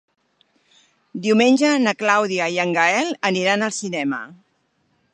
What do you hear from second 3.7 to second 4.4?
al cinema.